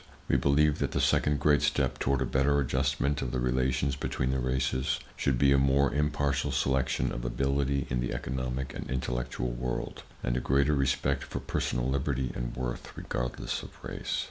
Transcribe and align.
We 0.27 0.35
believe 0.35 0.79
that 0.79 0.93
the 0.93 0.99
second 0.99 1.39
great 1.39 1.61
step 1.61 1.99
toward 1.99 2.23
a 2.23 2.25
better 2.25 2.59
adjustment 2.59 3.21
of 3.21 3.29
the 3.31 3.39
relations 3.39 3.95
between 3.95 4.31
the 4.31 4.39
races, 4.39 4.99
should 5.15 5.37
be 5.37 5.51
a 5.51 5.59
more 5.59 5.93
impartial 5.93 6.51
selection 6.51 7.11
of 7.11 7.23
ability 7.23 7.85
in 7.87 7.99
the 7.99 8.11
economic 8.11 8.73
and 8.73 8.89
intellectual 8.89 9.51
world, 9.51 10.01
and 10.23 10.35
a 10.35 10.39
greater 10.39 10.73
respect 10.73 11.23
for 11.23 11.39
personal 11.39 11.87
liberty 11.87 12.31
and 12.33 12.55
worth, 12.55 12.97
regardless 12.97 13.61
of 13.61 13.69
race. 13.83 14.19